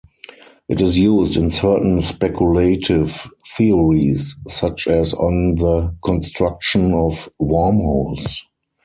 [0.67, 8.41] It is used in certain speculative theories, such as on the construction of wormholes.